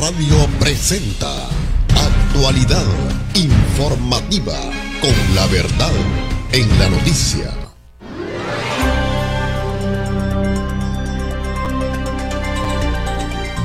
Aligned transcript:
Radio 0.00 0.46
presenta 0.58 1.28
Actualidad 1.94 2.86
Informativa 3.34 4.54
con 5.02 5.34
la 5.34 5.46
verdad 5.48 5.92
en 6.52 6.78
la 6.78 6.88
noticia. 6.88 7.50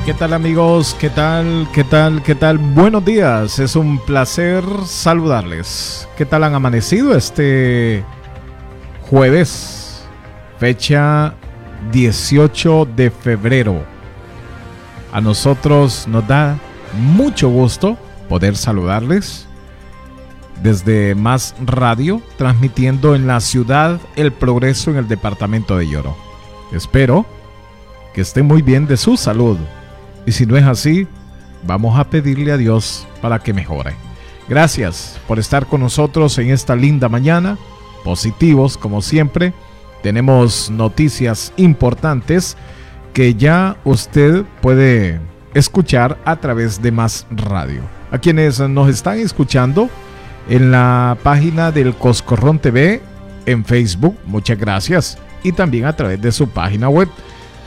¿Qué 0.04 0.12
tal 0.12 0.34
amigos? 0.34 0.94
¿Qué 1.00 1.08
tal? 1.08 1.68
¿Qué 1.72 1.84
tal? 1.84 2.22
¿Qué 2.22 2.34
tal? 2.34 2.58
Buenos 2.58 3.02
días. 3.02 3.58
Es 3.58 3.74
un 3.74 3.98
placer 4.04 4.62
saludarles. 4.84 6.06
¿Qué 6.18 6.26
tal 6.26 6.44
han 6.44 6.54
amanecido 6.54 7.16
este 7.16 8.04
jueves? 9.08 10.04
Fecha 10.58 11.34
18 11.92 12.88
de 12.94 13.10
febrero. 13.10 13.95
A 15.16 15.22
nosotros 15.22 16.06
nos 16.08 16.28
da 16.28 16.58
mucho 16.92 17.48
gusto 17.48 17.96
poder 18.28 18.54
saludarles 18.54 19.46
desde 20.62 21.14
Más 21.14 21.54
Radio, 21.64 22.20
transmitiendo 22.36 23.14
en 23.14 23.26
la 23.26 23.40
ciudad 23.40 23.98
El 24.14 24.30
Progreso 24.30 24.90
en 24.90 24.98
el 24.98 25.08
departamento 25.08 25.78
de 25.78 25.88
Lloro. 25.88 26.14
Espero 26.70 27.24
que 28.12 28.20
esté 28.20 28.42
muy 28.42 28.60
bien 28.60 28.86
de 28.86 28.98
su 28.98 29.16
salud 29.16 29.56
y 30.26 30.32
si 30.32 30.44
no 30.44 30.54
es 30.58 30.64
así, 30.64 31.08
vamos 31.66 31.98
a 31.98 32.10
pedirle 32.10 32.52
a 32.52 32.58
Dios 32.58 33.08
para 33.22 33.38
que 33.38 33.54
mejore. 33.54 33.94
Gracias 34.50 35.18
por 35.26 35.38
estar 35.38 35.64
con 35.64 35.80
nosotros 35.80 36.36
en 36.36 36.50
esta 36.50 36.76
linda 36.76 37.08
mañana, 37.08 37.56
positivos 38.04 38.76
como 38.76 39.00
siempre 39.00 39.54
tenemos 40.02 40.70
noticias 40.70 41.54
importantes 41.56 42.58
que 43.16 43.34
ya 43.34 43.78
usted 43.82 44.44
puede 44.60 45.18
escuchar 45.54 46.18
a 46.26 46.36
través 46.36 46.82
de 46.82 46.92
Más 46.92 47.26
Radio. 47.30 47.80
A 48.10 48.18
quienes 48.18 48.60
nos 48.60 48.90
están 48.90 49.18
escuchando 49.20 49.88
en 50.50 50.70
la 50.70 51.16
página 51.22 51.72
del 51.72 51.94
Coscorrón 51.94 52.58
TV 52.58 53.00
en 53.46 53.64
Facebook, 53.64 54.18
muchas 54.26 54.58
gracias. 54.58 55.16
Y 55.42 55.52
también 55.52 55.86
a 55.86 55.96
través 55.96 56.20
de 56.20 56.30
su 56.30 56.50
página 56.50 56.90
web, 56.90 57.08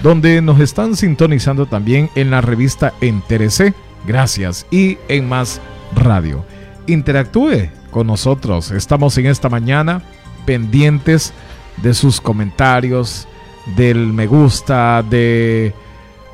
donde 0.04 0.40
nos 0.40 0.60
están 0.60 0.96
sintonizando 0.96 1.66
también 1.66 2.12
en 2.14 2.30
la 2.30 2.42
revista 2.42 2.94
Enterece, 3.02 3.74
gracias. 4.06 4.68
Y 4.70 5.00
en 5.08 5.28
Más 5.28 5.60
Radio. 5.96 6.46
Interactúe 6.86 7.72
con 7.90 8.06
nosotros. 8.06 8.70
Estamos 8.70 9.18
en 9.18 9.26
esta 9.26 9.50
mañana 9.50 10.04
pendientes 10.46 11.34
de 11.78 11.96
sus 11.96 12.22
comentarios, 12.22 13.28
del 13.76 14.14
me 14.14 14.28
gusta, 14.28 15.04
de 15.04 15.74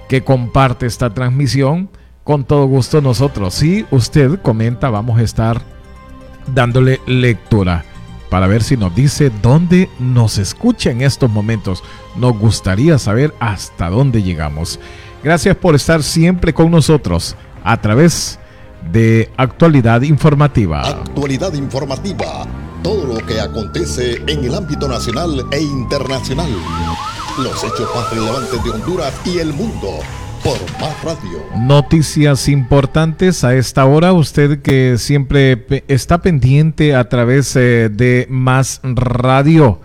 que 0.07 0.23
comparte 0.23 0.85
esta 0.85 1.13
transmisión. 1.13 1.89
Con 2.23 2.43
todo 2.43 2.65
gusto 2.65 3.01
nosotros, 3.01 3.53
si 3.53 3.85
usted 3.91 4.39
comenta, 4.41 4.89
vamos 4.89 5.19
a 5.19 5.23
estar 5.23 5.61
dándole 6.53 6.99
lectura 7.05 7.85
para 8.29 8.47
ver 8.47 8.63
si 8.63 8.77
nos 8.77 8.95
dice 8.95 9.31
dónde 9.41 9.89
nos 9.99 10.37
escucha 10.37 10.89
en 10.89 11.01
estos 11.01 11.29
momentos. 11.29 11.83
Nos 12.15 12.37
gustaría 12.37 12.97
saber 12.97 13.33
hasta 13.39 13.89
dónde 13.89 14.23
llegamos. 14.23 14.79
Gracias 15.23 15.55
por 15.55 15.75
estar 15.75 16.01
siempre 16.01 16.53
con 16.53 16.71
nosotros 16.71 17.35
a 17.63 17.79
través 17.79 18.39
de 18.91 19.31
Actualidad 19.37 20.01
Informativa. 20.01 20.81
Actualidad 20.81 21.53
Informativa 21.53 22.45
todo 22.85 23.15
lo 23.15 23.25
que 23.25 23.41
acontece 23.41 24.21
en 24.27 24.45
el 24.45 24.53
ámbito 24.53 24.87
nacional 24.87 25.43
e 25.51 25.59
internacional. 25.59 26.51
Los 27.37 27.65
hechos 27.65 27.89
más 27.93 28.09
relevantes 28.11 28.63
de 28.63 28.69
Honduras 28.69 29.13
y 29.25 29.39
el 29.39 29.51
mundo 29.51 29.99
por 30.41 30.57
Más 30.79 31.03
Radio. 31.03 31.43
Noticias 31.57 32.47
importantes 32.47 33.43
a 33.43 33.55
esta 33.55 33.83
hora. 33.83 34.13
Usted 34.13 34.61
que 34.61 34.97
siempre 34.97 35.83
está 35.89 36.21
pendiente 36.21 36.95
a 36.95 37.09
través 37.09 37.53
eh, 37.57 37.89
de 37.91 38.25
Más 38.29 38.79
Radio. 38.83 39.81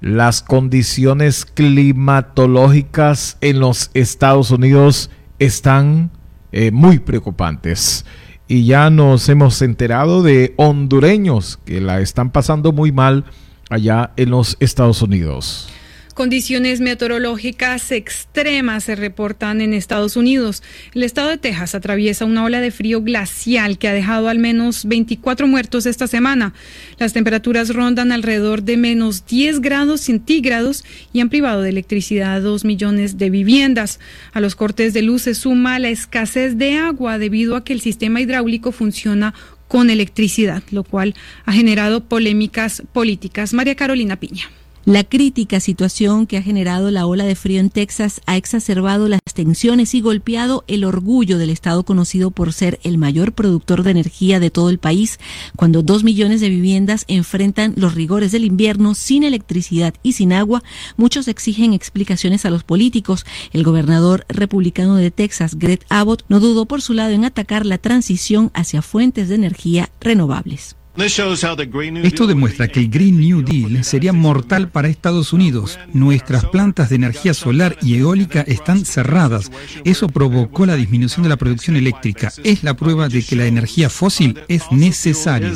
Las 0.00 0.42
condiciones 0.42 1.44
climatológicas 1.44 3.36
en 3.42 3.60
los 3.60 3.92
Estados 3.94 4.50
Unidos 4.50 5.08
están 5.38 6.10
eh, 6.50 6.72
muy 6.72 6.98
preocupantes 6.98 8.06
y 8.48 8.64
ya 8.64 8.90
nos 8.90 9.28
hemos 9.28 9.62
enterado 9.62 10.24
de 10.24 10.52
hondureños 10.56 11.60
que 11.64 11.80
la 11.80 12.00
están 12.00 12.30
pasando 12.32 12.72
muy 12.72 12.90
mal 12.90 13.24
allá 13.70 14.10
en 14.16 14.30
los 14.30 14.56
Estados 14.58 15.00
Unidos. 15.00 15.68
Condiciones 16.18 16.80
meteorológicas 16.80 17.92
extremas 17.92 18.82
se 18.82 18.96
reportan 18.96 19.60
en 19.60 19.72
Estados 19.72 20.16
Unidos. 20.16 20.64
El 20.92 21.04
estado 21.04 21.28
de 21.28 21.38
Texas 21.38 21.76
atraviesa 21.76 22.24
una 22.24 22.42
ola 22.42 22.60
de 22.60 22.72
frío 22.72 23.02
glacial 23.02 23.78
que 23.78 23.86
ha 23.86 23.92
dejado 23.92 24.28
al 24.28 24.40
menos 24.40 24.84
24 24.86 25.46
muertos 25.46 25.86
esta 25.86 26.08
semana. 26.08 26.54
Las 26.98 27.12
temperaturas 27.12 27.72
rondan 27.72 28.10
alrededor 28.10 28.64
de 28.64 28.76
menos 28.76 29.26
10 29.26 29.60
grados 29.60 30.00
centígrados 30.00 30.84
y 31.12 31.20
han 31.20 31.28
privado 31.28 31.62
de 31.62 31.68
electricidad 31.68 32.34
a 32.34 32.40
2 32.40 32.64
millones 32.64 33.16
de 33.16 33.30
viviendas. 33.30 34.00
A 34.32 34.40
los 34.40 34.56
cortes 34.56 34.94
de 34.94 35.02
luz 35.02 35.22
se 35.22 35.36
suma 35.36 35.78
la 35.78 35.90
escasez 35.90 36.58
de 36.58 36.78
agua 36.78 37.18
debido 37.18 37.54
a 37.54 37.62
que 37.62 37.74
el 37.74 37.80
sistema 37.80 38.20
hidráulico 38.20 38.72
funciona 38.72 39.34
con 39.68 39.88
electricidad, 39.88 40.64
lo 40.72 40.82
cual 40.82 41.14
ha 41.44 41.52
generado 41.52 42.02
polémicas 42.02 42.82
políticas. 42.92 43.54
María 43.54 43.76
Carolina 43.76 44.18
Piña. 44.18 44.50
La 44.88 45.04
crítica 45.04 45.60
situación 45.60 46.26
que 46.26 46.38
ha 46.38 46.42
generado 46.42 46.90
la 46.90 47.04
ola 47.04 47.24
de 47.24 47.34
frío 47.34 47.60
en 47.60 47.68
Texas 47.68 48.22
ha 48.24 48.38
exacerbado 48.38 49.06
las 49.06 49.20
tensiones 49.34 49.94
y 49.94 50.00
golpeado 50.00 50.64
el 50.66 50.82
orgullo 50.82 51.36
del 51.36 51.50
estado 51.50 51.82
conocido 51.82 52.30
por 52.30 52.54
ser 52.54 52.80
el 52.84 52.96
mayor 52.96 53.34
productor 53.34 53.82
de 53.82 53.90
energía 53.90 54.40
de 54.40 54.48
todo 54.48 54.70
el 54.70 54.78
país, 54.78 55.20
cuando 55.56 55.82
dos 55.82 56.04
millones 56.04 56.40
de 56.40 56.48
viviendas 56.48 57.04
enfrentan 57.06 57.74
los 57.76 57.94
rigores 57.94 58.32
del 58.32 58.46
invierno 58.46 58.94
sin 58.94 59.24
electricidad 59.24 59.92
y 60.02 60.14
sin 60.14 60.32
agua. 60.32 60.62
Muchos 60.96 61.28
exigen 61.28 61.74
explicaciones 61.74 62.46
a 62.46 62.50
los 62.50 62.64
políticos. 62.64 63.26
El 63.52 63.64
gobernador 63.64 64.24
republicano 64.30 64.96
de 64.96 65.10
Texas, 65.10 65.58
Greg 65.58 65.84
Abbott, 65.90 66.24
no 66.30 66.40
dudó 66.40 66.64
por 66.64 66.80
su 66.80 66.94
lado 66.94 67.10
en 67.10 67.26
atacar 67.26 67.66
la 67.66 67.76
transición 67.76 68.50
hacia 68.54 68.80
fuentes 68.80 69.28
de 69.28 69.34
energía 69.34 69.90
renovables. 70.00 70.77
Esto 70.98 72.26
demuestra 72.26 72.66
que 72.66 72.80
el 72.80 72.90
Green 72.90 73.20
New 73.20 73.42
Deal 73.42 73.84
sería 73.84 74.12
mortal 74.12 74.68
para 74.68 74.88
Estados 74.88 75.32
Unidos. 75.32 75.78
Nuestras 75.92 76.44
plantas 76.46 76.88
de 76.88 76.96
energía 76.96 77.34
solar 77.34 77.76
y 77.82 77.98
eólica 77.98 78.40
están 78.42 78.84
cerradas. 78.84 79.52
Eso 79.84 80.08
provocó 80.08 80.66
la 80.66 80.74
disminución 80.74 81.22
de 81.22 81.28
la 81.28 81.36
producción 81.36 81.76
eléctrica. 81.76 82.32
Es 82.42 82.64
la 82.64 82.74
prueba 82.74 83.08
de 83.08 83.22
que 83.22 83.36
la 83.36 83.46
energía 83.46 83.90
fósil 83.90 84.40
es 84.48 84.62
necesaria. 84.72 85.52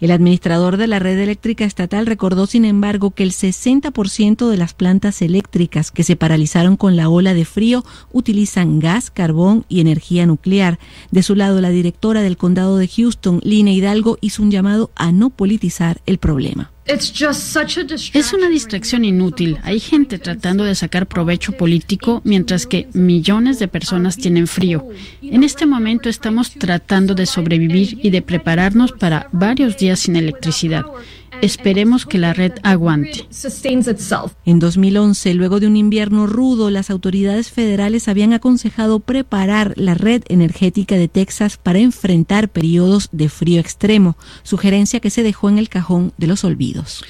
El 0.00 0.12
administrador 0.12 0.76
de 0.76 0.86
la 0.86 1.00
red 1.00 1.18
eléctrica 1.18 1.64
estatal 1.64 2.06
recordó, 2.06 2.46
sin 2.46 2.64
embargo, 2.64 3.10
que 3.10 3.24
el 3.24 3.32
60% 3.32 4.48
de 4.48 4.56
las 4.56 4.72
plantas 4.72 5.22
eléctricas 5.22 5.90
que 5.90 6.04
se 6.04 6.14
paralizaron 6.14 6.76
con 6.76 6.96
la 6.96 7.08
ola 7.08 7.34
de 7.34 7.44
frío 7.44 7.84
utilizan 8.12 8.78
gas, 8.78 9.10
carbón 9.10 9.64
y 9.68 9.80
energía 9.80 10.24
nuclear. 10.26 10.78
De 11.10 11.24
su 11.24 11.34
lado, 11.34 11.60
la 11.60 11.70
directora 11.70 12.22
del 12.22 12.36
condado 12.36 12.76
de 12.76 12.86
Houston, 12.86 13.40
Lina 13.42 13.72
Hidalgo, 13.72 14.18
hizo 14.20 14.42
un 14.42 14.52
llamado 14.52 14.90
a 14.94 15.10
no 15.10 15.30
politizar 15.30 16.00
el 16.06 16.18
problema. 16.18 16.70
Es 18.14 18.32
una 18.32 18.48
distracción 18.48 19.04
inútil. 19.04 19.58
Hay 19.62 19.78
gente 19.78 20.18
tratando 20.18 20.64
de 20.64 20.74
sacar 20.74 21.06
provecho 21.06 21.52
político 21.52 22.22
mientras 22.24 22.66
que 22.66 22.88
millones 22.94 23.58
de 23.58 23.68
personas 23.68 24.16
tienen 24.16 24.46
frío. 24.46 24.88
En 25.20 25.44
este 25.44 25.66
momento 25.66 26.08
estamos 26.08 26.52
tratando 26.52 27.14
de 27.14 27.26
sobrevivir 27.26 27.98
y 28.02 28.08
de 28.08 28.22
prepararnos 28.22 28.92
para 28.92 29.28
varios 29.32 29.76
días 29.76 30.00
sin 30.00 30.16
electricidad. 30.16 30.86
Esperemos 31.42 32.04
que 32.04 32.18
la 32.18 32.32
red 32.32 32.52
aguante. 32.62 33.26
En 34.44 34.58
2011, 34.58 35.34
luego 35.34 35.60
de 35.60 35.66
un 35.66 35.76
invierno 35.76 36.26
rudo, 36.26 36.70
las 36.70 36.90
autoridades 36.90 37.50
federales 37.50 38.08
habían 38.08 38.32
aconsejado 38.32 39.00
preparar 39.00 39.72
la 39.76 39.94
red 39.94 40.22
energética 40.28 40.96
de 40.96 41.08
Texas 41.08 41.56
para 41.56 41.78
enfrentar 41.78 42.48
periodos 42.48 43.08
de 43.12 43.28
frío 43.28 43.60
extremo, 43.60 44.16
sugerencia 44.42 45.00
que 45.00 45.10
se 45.10 45.22
dejó 45.22 45.48
en 45.48 45.58
el 45.58 45.68
cajón 45.68 46.12
de 46.16 46.26
los 46.26 46.44
olvidos. 46.44 47.04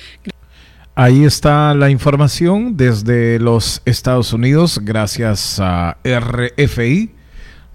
Ahí 0.95 1.25
está 1.25 1.75
la 1.75 1.91
información 1.91 2.77
desde 2.77 3.39
los 3.39 3.83
Estados 3.85 4.33
Unidos, 4.33 4.81
gracias 4.83 5.61
a 5.61 5.97
RFI, 6.05 7.13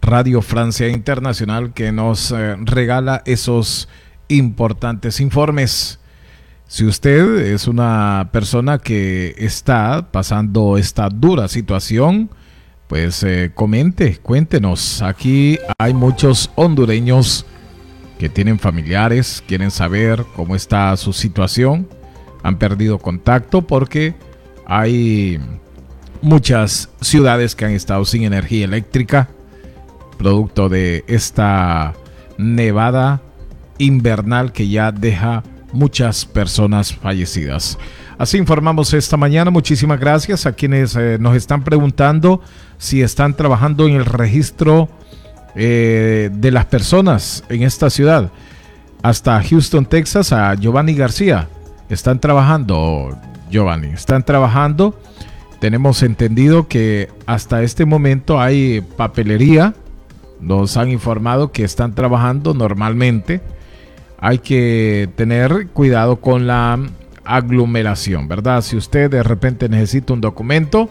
Radio 0.01 0.41
Francia 0.41 0.89
Internacional, 0.89 1.73
que 1.73 1.93
nos 1.93 2.31
eh, 2.31 2.57
regala 2.59 3.23
esos 3.25 3.87
importantes 4.27 5.21
informes. 5.21 5.99
Si 6.67 6.85
usted 6.85 7.39
es 7.39 7.67
una 7.67 8.29
persona 8.31 8.79
que 8.79 9.35
está 9.37 10.11
pasando 10.11 10.77
esta 10.77 11.09
dura 11.09 11.47
situación, 11.47 12.29
pues 12.87 13.23
eh, 13.23 13.51
comente, 13.53 14.17
cuéntenos. 14.17 15.01
Aquí 15.01 15.59
hay 15.77 15.93
muchos 15.93 16.49
hondureños 16.55 17.45
que 18.17 18.29
tienen 18.29 18.59
familiares, 18.59 19.43
quieren 19.47 19.71
saber 19.71 20.25
cómo 20.35 20.55
está 20.55 20.95
su 20.97 21.13
situación, 21.13 21.87
han 22.41 22.57
perdido 22.57 22.99
contacto 22.99 23.61
porque 23.61 24.15
hay 24.65 25.39
muchas 26.21 26.89
ciudades 27.01 27.55
que 27.55 27.65
han 27.65 27.71
estado 27.71 28.05
sin 28.05 28.23
energía 28.23 28.65
eléctrica, 28.65 29.29
producto 30.17 30.69
de 30.69 31.03
esta 31.07 31.93
nevada 32.37 33.21
invernal 33.77 34.53
que 34.53 34.69
ya 34.69 34.91
deja 34.91 35.43
muchas 35.73 36.25
personas 36.25 36.93
fallecidas. 36.93 37.77
Así 38.17 38.37
informamos 38.37 38.93
esta 38.93 39.17
mañana. 39.17 39.51
Muchísimas 39.51 39.99
gracias 39.99 40.45
a 40.45 40.53
quienes 40.53 40.95
eh, 40.95 41.17
nos 41.19 41.35
están 41.35 41.63
preguntando 41.63 42.41
si 42.77 43.01
están 43.01 43.35
trabajando 43.35 43.87
en 43.87 43.95
el 43.95 44.05
registro 44.05 44.87
eh, 45.55 46.29
de 46.31 46.51
las 46.51 46.65
personas 46.65 47.43
en 47.49 47.63
esta 47.63 47.89
ciudad. 47.89 48.31
Hasta 49.01 49.41
Houston, 49.43 49.85
Texas, 49.85 50.31
a 50.31 50.55
Giovanni 50.55 50.93
García. 50.93 51.49
Están 51.89 52.19
trabajando, 52.19 53.17
Giovanni, 53.49 53.89
están 53.89 54.23
trabajando. 54.23 54.97
Tenemos 55.59 56.03
entendido 56.03 56.67
que 56.67 57.09
hasta 57.25 57.63
este 57.63 57.85
momento 57.85 58.39
hay 58.39 58.81
papelería. 58.81 59.73
Nos 60.39 60.77
han 60.77 60.89
informado 60.89 61.51
que 61.51 61.63
están 61.63 61.95
trabajando 61.95 62.53
normalmente. 62.53 63.41
Hay 64.25 64.39
que 64.39 65.09
tener 65.17 65.67
cuidado 65.73 66.21
con 66.21 66.47
la 66.47 66.79
aglomeración, 67.25 68.29
¿verdad? 68.29 68.61
Si 68.61 68.77
usted 68.77 69.11
de 69.11 69.21
repente 69.21 69.67
necesita 69.67 70.13
un 70.13 70.21
documento, 70.21 70.89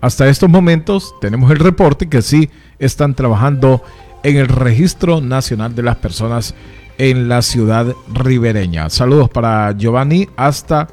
hasta 0.00 0.28
estos 0.28 0.50
momentos 0.50 1.14
tenemos 1.20 1.52
el 1.52 1.60
reporte 1.60 2.08
que 2.08 2.20
sí 2.20 2.50
están 2.80 3.14
trabajando 3.14 3.84
en 4.24 4.38
el 4.38 4.48
Registro 4.48 5.20
Nacional 5.20 5.76
de 5.76 5.84
las 5.84 5.98
Personas 5.98 6.56
en 6.98 7.28
la 7.28 7.42
ciudad 7.42 7.94
ribereña. 8.12 8.90
Saludos 8.90 9.30
para 9.30 9.70
Giovanni 9.78 10.28
hasta 10.36 10.88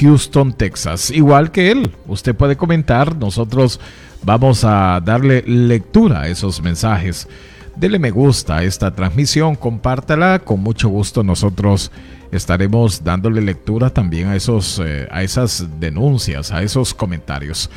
Houston, 0.00 0.54
Texas. 0.54 1.10
Igual 1.10 1.50
que 1.50 1.70
él, 1.70 1.94
usted 2.06 2.34
puede 2.34 2.56
comentar, 2.56 3.14
nosotros 3.18 3.78
vamos 4.22 4.64
a 4.64 5.02
darle 5.04 5.44
lectura 5.46 6.22
a 6.22 6.28
esos 6.28 6.62
mensajes. 6.62 7.28
Dele 7.82 7.98
me 7.98 8.12
gusta 8.12 8.58
a 8.58 8.62
esta 8.62 8.94
transmisión, 8.94 9.56
compártala, 9.56 10.38
con 10.38 10.60
mucho 10.60 10.88
gusto 10.88 11.24
nosotros 11.24 11.90
estaremos 12.30 13.02
dándole 13.02 13.42
lectura 13.42 13.90
también 13.90 14.28
a, 14.28 14.36
esos, 14.36 14.80
eh, 14.84 15.08
a 15.10 15.24
esas 15.24 15.66
denuncias, 15.80 16.52
a 16.52 16.62
esos 16.62 16.94
comentarios. 16.94 17.70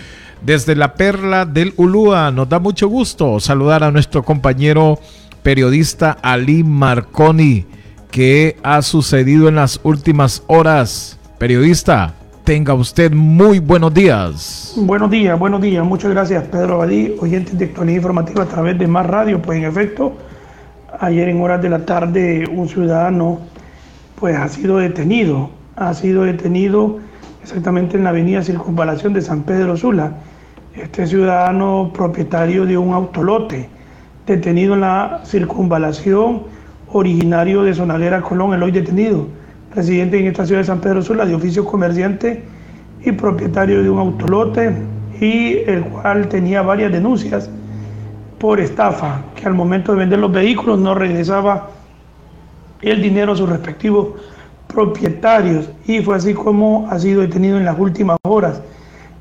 Desde 0.43 0.75
la 0.75 0.93
perla 0.93 1.47
del 1.47 1.73
Ulúa, 1.77 2.29
nos 2.29 2.47
da 2.47 2.59
mucho 2.59 2.87
gusto 2.87 3.39
saludar 3.39 3.83
a 3.83 3.89
nuestro 3.89 4.21
compañero 4.21 4.99
periodista 5.41 6.11
Ali 6.21 6.63
Marconi. 6.63 7.65
¿Qué 8.11 8.57
ha 8.61 8.83
sucedido 8.83 9.47
en 9.47 9.55
las 9.55 9.79
últimas 9.81 10.43
horas? 10.45 11.17
Periodista, 11.39 12.13
tenga 12.45 12.75
usted 12.75 13.11
muy 13.11 13.57
buenos 13.57 13.91
días. 13.91 14.75
Buenos 14.77 15.09
días, 15.09 15.37
buenos 15.37 15.59
días. 15.61 15.83
Muchas 15.83 16.11
gracias, 16.11 16.43
Pedro 16.43 16.75
Abadí, 16.75 17.15
oyentes 17.19 17.57
de 17.57 17.65
actualidad 17.65 17.97
informativa 17.97 18.43
a 18.43 18.45
través 18.45 18.77
de 18.77 18.85
Más 18.85 19.05
Radio. 19.07 19.41
Pues 19.41 19.57
en 19.57 19.65
efecto, 19.65 20.13
ayer 20.99 21.27
en 21.27 21.41
horas 21.41 21.59
de 21.63 21.69
la 21.69 21.85
tarde 21.85 22.45
un 22.49 22.69
ciudadano 22.69 23.39
pues 24.19 24.37
ha 24.37 24.47
sido 24.47 24.77
detenido, 24.77 25.49
ha 25.75 25.95
sido 25.95 26.23
detenido 26.23 26.99
exactamente 27.41 27.97
en 27.97 28.03
la 28.03 28.11
avenida 28.11 28.43
Circunvalación 28.43 29.13
de 29.13 29.23
San 29.23 29.41
Pedro 29.41 29.75
Sula. 29.75 30.13
Este 30.75 31.07
ciudadano 31.07 31.91
propietario 31.95 32.67
de 32.67 32.77
un 32.77 32.93
autolote, 32.93 33.69
detenido 34.27 34.75
en 34.75 34.81
la 34.81 35.21
circunvalación, 35.25 36.43
originario 36.91 37.63
de 37.63 37.73
Sonalera 37.73 38.21
Colón, 38.21 38.53
el 38.53 38.61
hoy 38.61 38.71
detenido, 38.71 39.25
residente 39.75 40.19
en 40.19 40.27
esta 40.27 40.45
ciudad 40.45 40.61
de 40.61 40.65
San 40.65 40.79
Pedro 40.79 41.01
Sula, 41.01 41.25
de 41.25 41.35
oficio 41.35 41.65
comerciante 41.65 42.43
y 43.03 43.11
propietario 43.11 43.83
de 43.83 43.89
un 43.89 43.99
autolote, 43.99 44.73
y 45.19 45.59
el 45.67 45.83
cual 45.85 46.27
tenía 46.27 46.61
varias 46.61 46.91
denuncias 46.91 47.49
por 48.39 48.59
estafa, 48.59 49.21
que 49.35 49.45
al 49.45 49.53
momento 49.53 49.93
de 49.93 49.99
vender 49.99 50.19
los 50.19 50.31
vehículos 50.31 50.79
no 50.79 50.93
regresaba 50.93 51.69
el 52.81 53.01
dinero 53.01 53.33
a 53.33 53.35
sus 53.35 53.49
respectivos 53.49 54.09
propietarios 54.67 55.69
y 55.87 56.01
fue 56.01 56.17
así 56.17 56.33
como 56.33 56.87
ha 56.89 56.99
sido 56.99 57.21
detenido 57.21 57.57
en 57.57 57.65
las 57.65 57.79
últimas 57.79 58.17
horas. 58.23 58.61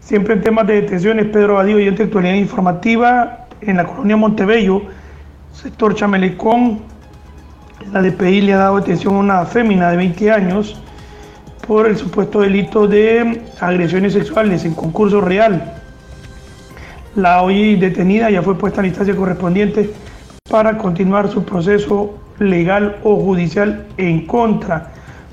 Siempre 0.00 0.34
en 0.34 0.42
temas 0.42 0.66
de 0.66 0.82
detenciones, 0.82 1.26
Pedro 1.26 1.54
Badío 1.54 1.78
y 1.78 1.88
actualidad 1.88 2.34
informativa 2.34 3.46
en 3.60 3.76
la 3.76 3.86
colonia 3.86 4.16
Montebello, 4.16 4.82
sector 5.52 5.94
Chamelecón, 5.94 6.80
la 7.92 8.02
DPI 8.02 8.42
le 8.42 8.54
ha 8.54 8.58
dado 8.58 8.76
detención 8.76 9.14
a 9.14 9.18
una 9.18 9.44
fémina 9.44 9.90
de 9.90 9.96
20 9.96 10.30
años 10.30 10.80
por 11.66 11.86
el 11.86 11.96
supuesto 11.96 12.40
delito 12.40 12.86
de 12.86 13.42
agresiones 13.60 14.12
sexuales 14.12 14.64
en 14.64 14.74
concurso 14.74 15.20
real. 15.20 15.74
La 17.16 17.42
hoy 17.42 17.76
detenida 17.76 18.30
ya 18.30 18.42
fue 18.42 18.58
puesta 18.58 18.80
en 18.80 18.84
la 18.84 18.88
instancia 18.88 19.16
correspondiente 19.16 19.90
para 20.50 20.76
continuar 20.76 21.28
su 21.28 21.44
proceso 21.44 22.18
legal 22.38 22.96
o 23.04 23.16
judicial 23.16 23.86
en 23.96 24.26
contra. 24.26 24.90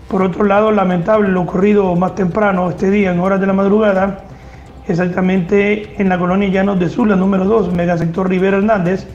Por 0.08 0.22
otro 0.22 0.46
lado, 0.46 0.72
lamentable 0.72 1.30
lo 1.30 1.42
ocurrido 1.42 1.96
más 1.96 2.16
temprano 2.16 2.70
este 2.70 2.90
día, 2.92 3.12
en 3.12 3.20
horas 3.20 3.40
de 3.40 3.48
la 3.48 3.54
madrugada, 3.54 4.26
exactamente 4.88 5.96
en 6.02 6.10
la 6.10 6.20
colonia 6.20 6.50
Llanos 6.50 6.80
de 6.80 6.90
Sula, 6.90 7.16
número 7.16 7.46
2, 7.46 7.74
megasector 7.74 8.30
Rivera 8.30 8.58
Hernández, 8.58 9.08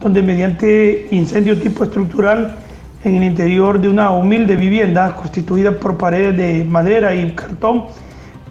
donde 0.00 0.22
mediante 0.22 1.08
incendio 1.10 1.58
tipo 1.58 1.84
estructural 1.84 2.56
en 3.06 3.16
el 3.16 3.24
interior 3.24 3.80
de 3.80 3.88
una 3.88 4.10
humilde 4.10 4.56
vivienda 4.56 5.14
constituida 5.14 5.70
por 5.70 5.96
paredes 5.96 6.36
de 6.36 6.64
madera 6.64 7.14
y 7.14 7.30
cartón, 7.32 7.84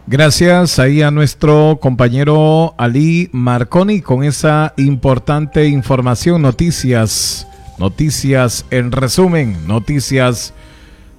Gracias 0.08 0.79
ahí 0.79 1.03
a 1.03 1.12
nuestro 1.12 1.77
compañero 1.79 2.74
Ali 2.77 3.29
Marconi 3.31 4.01
con 4.01 4.24
esa 4.24 4.74
importante 4.77 5.67
información, 5.67 6.41
noticias, 6.41 7.48
noticias 7.77 8.65
en 8.72 8.91
resumen, 8.91 9.67
noticias 9.67 10.53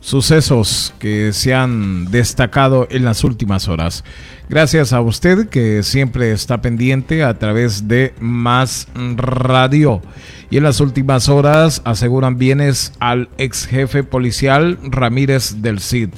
sucesos 0.03 0.93
que 0.99 1.33
se 1.33 1.55
han 1.55 2.11
destacado 2.11 2.89
en 2.91 3.05
las 3.05 3.23
últimas 3.25 3.69
horas. 3.69 4.05
Gracias 4.49 4.93
a 4.93 5.01
usted 5.01 5.49
que 5.49 5.83
siempre 5.85 6.33
está 6.33 6.61
pendiente 6.61 7.23
a 7.23 7.39
través 7.39 7.89
de 7.89 8.13
Más 8.21 8.89
Radio. 9.17 10.03
Y 10.51 10.59
en 10.59 10.65
las 10.65 10.81
últimas 10.81 11.29
horas 11.29 11.81
aseguran 11.85 12.37
bienes 12.37 12.93
al 12.99 13.31
ex 13.39 13.65
jefe 13.67 14.03
policial 14.03 14.77
Ramírez 14.83 15.63
del 15.63 15.79
Cid. 15.79 16.11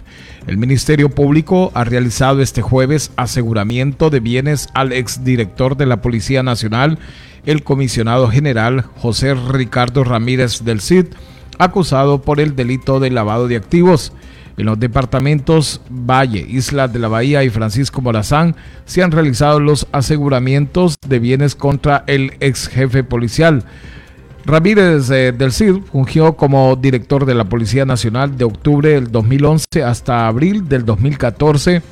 El 0.47 0.57
Ministerio 0.57 1.11
Público 1.11 1.71
ha 1.75 1.85
realizado 1.85 2.41
este 2.41 2.62
jueves 2.62 3.12
aseguramiento 3.17 4.09
de 4.09 4.21
bienes 4.21 4.69
al 4.75 4.93
exdirector 4.93 5.76
de 5.76 5.87
la 5.87 6.00
Policía 6.00 6.43
Nacional, 6.43 6.99
el 7.45 7.62
comisionado 7.62 8.29
general 8.29 8.87
José 8.97 9.35
Ricardo 9.35 10.05
Ramírez 10.05 10.64
del 10.64 10.81
Cid, 10.81 11.07
acusado 11.59 12.23
por 12.23 12.41
el 12.41 12.57
delito 12.57 13.01
de 13.01 13.11
lavado 13.11 13.49
de 13.49 13.57
activos. 13.57 14.13
En 14.57 14.67
los 14.67 14.79
departamentos 14.79 15.81
Valle, 15.91 16.47
Isla 16.49 16.87
de 16.87 17.01
la 17.01 17.09
Bahía 17.09 17.43
y 17.43 17.51
Francisco 17.51 18.01
Morazán 18.01 18.55
se 18.85 19.03
han 19.03 19.11
realizado 19.11 19.59
los 19.59 19.89
aseguramientos 19.91 20.97
de 21.07 21.19
bienes 21.19 21.57
contra 21.57 22.05
el 22.07 22.35
ex 22.41 22.69
jefe 22.69 23.03
policial. 23.03 23.65
Ramírez 24.47 25.11
eh, 25.11 25.33
del 25.33 25.53
CID 25.53 25.83
fungió 25.91 26.37
como 26.37 26.77
director 26.77 27.25
de 27.25 27.35
la 27.35 27.45
Policía 27.45 27.85
Nacional 27.85 28.37
de 28.37 28.45
octubre 28.45 28.91
del 28.91 29.11
2011 29.11 29.83
hasta 29.85 30.29
abril 30.29 30.69
del 30.69 30.85
2014 30.85 31.83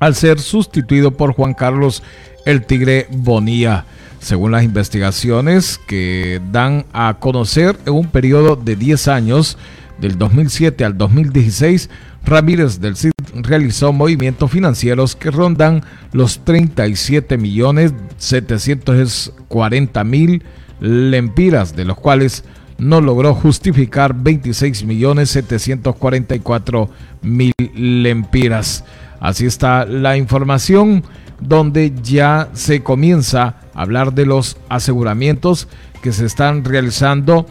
al 0.00 0.14
ser 0.14 0.40
sustituido 0.40 1.12
por 1.12 1.32
Juan 1.32 1.54
Carlos 1.54 2.02
el 2.44 2.66
Tigre 2.66 3.06
Bonía 3.10 3.84
según 4.20 4.52
las 4.52 4.64
investigaciones 4.64 5.78
que 5.86 6.40
dan 6.52 6.84
a 6.92 7.16
conocer 7.20 7.78
en 7.86 7.94
un 7.94 8.06
periodo 8.06 8.56
de 8.56 8.76
10 8.76 9.08
años, 9.08 9.58
del 10.00 10.16
2007 10.16 10.84
al 10.84 10.96
2016, 10.96 11.90
Ramírez 12.24 12.80
del 12.80 12.96
CID 12.96 13.12
realizó 13.34 13.92
movimientos 13.92 14.50
financieros 14.50 15.16
que 15.16 15.30
rondan 15.30 15.82
los 16.12 16.44
37 16.44 17.36
millones 17.38 17.92
740 18.18 20.04
mil 20.04 20.42
lempiras, 20.80 21.74
de 21.74 21.84
los 21.84 21.98
cuales 21.98 22.44
no 22.78 23.00
logró 23.00 23.34
justificar 23.34 24.14
26 24.14 24.84
millones 24.84 25.30
744 25.30 26.90
mil 27.22 27.52
lempiras. 27.74 28.84
Así 29.20 29.46
está 29.46 29.84
la 29.84 30.16
información 30.16 31.02
donde 31.40 31.92
ya 32.02 32.48
se 32.52 32.82
comienza 32.82 33.54
a 33.74 33.82
hablar 33.82 34.12
de 34.12 34.26
los 34.26 34.56
aseguramientos 34.68 35.68
que 36.02 36.12
se 36.12 36.26
están 36.26 36.64
realizando 36.64 37.46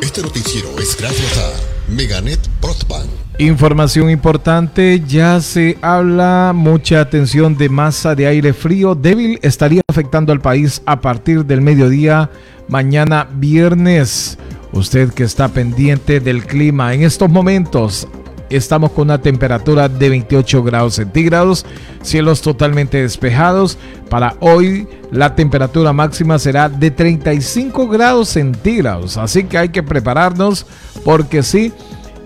Este 0.00 0.22
noticiero 0.22 0.78
es 0.78 0.96
gracias 0.96 1.36
a 1.38 1.77
Meganet 1.88 2.40
Broadband 2.60 3.08
Información 3.38 4.10
importante, 4.10 5.00
ya 5.06 5.40
se 5.40 5.78
habla 5.80 6.52
mucha 6.52 7.00
atención 7.00 7.56
de 7.56 7.68
masa 7.68 8.16
de 8.16 8.26
aire 8.26 8.52
frío 8.52 8.96
débil 8.96 9.38
estaría 9.42 9.80
afectando 9.88 10.32
al 10.32 10.40
país 10.40 10.82
a 10.86 11.00
partir 11.00 11.44
del 11.44 11.60
mediodía 11.60 12.30
mañana 12.66 13.28
viernes. 13.32 14.38
Usted 14.72 15.12
que 15.12 15.22
está 15.22 15.46
pendiente 15.48 16.18
del 16.18 16.44
clima 16.44 16.94
en 16.94 17.04
estos 17.04 17.30
momentos, 17.30 18.08
estamos 18.56 18.92
con 18.92 19.04
una 19.04 19.20
temperatura 19.20 19.88
de 19.88 20.08
28 20.08 20.62
grados 20.62 20.94
centígrados, 20.94 21.66
cielos 22.02 22.42
totalmente 22.42 23.02
despejados. 23.02 23.78
Para 24.08 24.36
hoy 24.40 24.88
la 25.10 25.34
temperatura 25.34 25.92
máxima 25.92 26.38
será 26.38 26.68
de 26.68 26.90
35 26.90 27.88
grados 27.88 28.28
centígrados, 28.28 29.16
así 29.16 29.44
que 29.44 29.58
hay 29.58 29.68
que 29.68 29.82
prepararnos 29.82 30.66
porque 31.04 31.42
sí 31.42 31.72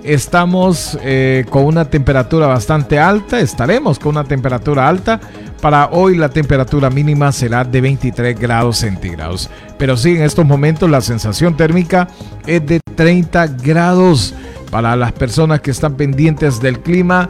estamos 0.05 0.99
eh, 1.03 1.45
con 1.49 1.65
una 1.65 1.85
temperatura 1.85 2.47
bastante 2.47 2.99
alta, 2.99 3.41
estaremos 3.41 3.99
con 3.99 4.11
una 4.11 4.25
temperatura 4.25 4.89
alta. 4.89 5.21
Para 5.61 5.91
hoy 5.93 6.17
la 6.17 6.29
temperatura 6.29 6.91
mínima 6.91 7.31
será 7.31 7.63
de 7.63 7.81
23 7.81 8.39
grados 8.39 8.79
centígrados. 8.79 9.49
Pero 9.79 9.97
sí, 9.97 10.17
en 10.17 10.23
estos 10.23 10.45
momentos 10.45 10.91
la 10.91 11.01
sensación 11.01 11.57
térmica 11.57 12.09
es 12.47 12.67
de 12.67 12.81
30 12.97 13.47
grados. 13.47 14.35
Para 14.73 14.97
las 14.97 15.13
personas 15.13 15.61
que 15.61 15.71
están 15.71 15.97
pendientes 15.97 16.59
del 16.59 16.81
clima, 16.81 17.29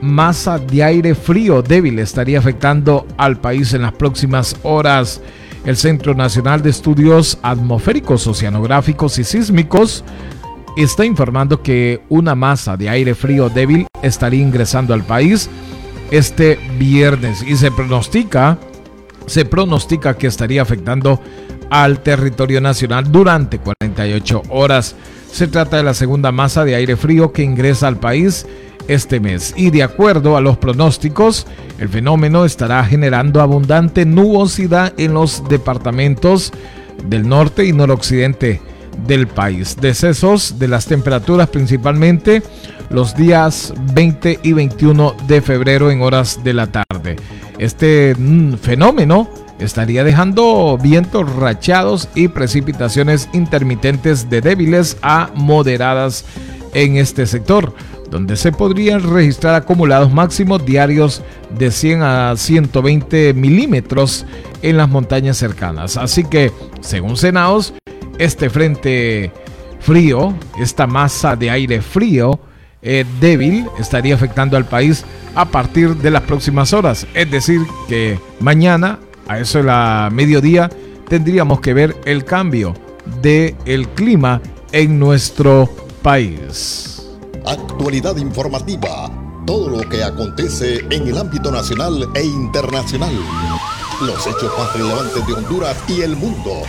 masa 0.00 0.56
de 0.60 0.84
aire 0.84 1.16
frío 1.16 1.60
débil 1.60 1.98
estaría 1.98 2.38
afectando 2.38 3.08
al 3.16 3.40
país 3.40 3.74
en 3.74 3.82
las 3.82 3.92
próximas 3.92 4.54
horas. 4.62 5.20
El 5.64 5.76
Centro 5.76 6.14
Nacional 6.14 6.62
de 6.62 6.70
Estudios 6.70 7.40
Atmosféricos, 7.42 8.24
Oceanográficos 8.28 9.18
y 9.18 9.24
Sísmicos 9.24 10.04
está 10.76 11.04
informando 11.04 11.60
que 11.60 12.02
una 12.08 12.36
masa 12.36 12.76
de 12.76 12.88
aire 12.88 13.16
frío 13.16 13.48
débil 13.48 13.88
estaría 14.00 14.40
ingresando 14.40 14.94
al 14.94 15.02
país 15.02 15.50
este 16.12 16.56
viernes 16.78 17.42
y 17.42 17.56
se 17.56 17.72
pronostica 17.72 18.58
se 19.26 19.44
pronostica 19.44 20.16
que 20.16 20.28
estaría 20.28 20.62
afectando 20.62 21.20
al 21.68 21.98
territorio 21.98 22.60
nacional 22.60 23.10
durante 23.10 23.58
48 23.58 24.42
horas. 24.50 24.94
Se 25.36 25.48
trata 25.48 25.76
de 25.76 25.82
la 25.82 25.92
segunda 25.92 26.32
masa 26.32 26.64
de 26.64 26.74
aire 26.76 26.96
frío 26.96 27.30
que 27.30 27.42
ingresa 27.42 27.88
al 27.88 27.98
país 27.98 28.46
este 28.88 29.20
mes 29.20 29.52
y 29.54 29.68
de 29.68 29.82
acuerdo 29.82 30.34
a 30.34 30.40
los 30.40 30.56
pronósticos, 30.56 31.46
el 31.78 31.90
fenómeno 31.90 32.46
estará 32.46 32.82
generando 32.86 33.42
abundante 33.42 34.06
nubosidad 34.06 34.94
en 34.96 35.12
los 35.12 35.46
departamentos 35.46 36.54
del 37.04 37.28
norte 37.28 37.66
y 37.66 37.74
noroccidente 37.74 38.62
del 39.06 39.26
país. 39.26 39.76
Decesos 39.78 40.58
de 40.58 40.68
las 40.68 40.86
temperaturas 40.86 41.50
principalmente 41.50 42.42
los 42.88 43.14
días 43.14 43.74
20 43.92 44.40
y 44.42 44.54
21 44.54 45.16
de 45.28 45.42
febrero 45.42 45.90
en 45.90 46.00
horas 46.00 46.42
de 46.44 46.54
la 46.54 46.72
tarde. 46.72 47.16
Este 47.58 48.14
mm, 48.16 48.54
fenómeno 48.54 49.28
estaría 49.58 50.04
dejando 50.04 50.78
vientos 50.80 51.34
rachados 51.34 52.08
y 52.14 52.28
precipitaciones 52.28 53.28
intermitentes 53.32 54.28
de 54.28 54.40
débiles 54.40 54.96
a 55.02 55.30
moderadas 55.34 56.24
en 56.74 56.96
este 56.96 57.26
sector, 57.26 57.74
donde 58.10 58.36
se 58.36 58.52
podrían 58.52 59.02
registrar 59.02 59.54
acumulados 59.54 60.12
máximos 60.12 60.64
diarios 60.64 61.22
de 61.58 61.70
100 61.70 62.02
a 62.02 62.36
120 62.36 63.34
milímetros 63.34 64.26
en 64.62 64.76
las 64.76 64.88
montañas 64.88 65.36
cercanas. 65.38 65.96
Así 65.96 66.24
que, 66.24 66.52
según 66.80 67.16
Senaos, 67.16 67.74
este 68.18 68.50
frente 68.50 69.32
frío, 69.80 70.34
esta 70.60 70.86
masa 70.86 71.36
de 71.36 71.50
aire 71.50 71.80
frío 71.80 72.40
eh, 72.82 73.04
débil 73.20 73.66
estaría 73.78 74.14
afectando 74.14 74.56
al 74.56 74.66
país 74.66 75.04
a 75.34 75.46
partir 75.46 75.96
de 75.96 76.10
las 76.10 76.22
próximas 76.22 76.72
horas. 76.72 77.06
Es 77.14 77.30
decir, 77.30 77.60
que 77.88 78.18
mañana, 78.40 78.98
a 79.28 79.38
eso 79.38 79.58
de 79.58 79.64
la 79.64 80.08
mediodía, 80.12 80.70
tendríamos 81.08 81.60
que 81.60 81.74
ver 81.74 81.96
el 82.04 82.24
cambio 82.24 82.74
del 83.20 83.54
el 83.64 83.88
clima 83.90 84.40
en 84.72 84.98
nuestro 84.98 85.68
país. 86.02 87.02
Actualidad 87.46 88.16
informativa. 88.16 89.10
Todo 89.46 89.70
lo 89.70 89.88
que 89.88 90.02
acontece 90.02 90.78
en 90.90 91.06
el 91.06 91.16
ámbito 91.18 91.52
nacional 91.52 92.08
e 92.14 92.24
internacional. 92.24 93.14
Los 94.00 94.26
hechos 94.26 94.52
más 94.58 94.72
relevantes 94.74 95.24
de 95.26 95.32
Honduras 95.32 95.76
y 95.88 96.00
el 96.00 96.16
mundo 96.16 96.62